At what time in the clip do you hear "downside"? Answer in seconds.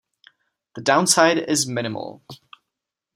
0.81-1.37